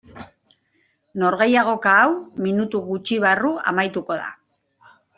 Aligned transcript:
Norgehiagoka 1.25 1.95
hau 2.05 2.17
minutu 2.49 2.85
gutxi 2.91 3.23
barru 3.29 3.55
amaituko 3.75 4.23
da. 4.25 4.31